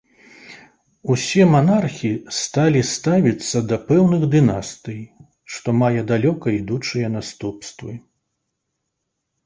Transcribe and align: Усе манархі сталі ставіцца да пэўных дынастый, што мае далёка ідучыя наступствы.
Усе 1.15 1.43
манархі 1.55 2.11
сталі 2.37 2.81
ставіцца 2.93 3.63
да 3.73 3.79
пэўных 3.91 4.27
дынастый, 4.39 4.99
што 5.55 5.79
мае 5.85 5.99
далёка 6.13 6.47
ідучыя 6.61 7.17
наступствы. 7.21 7.91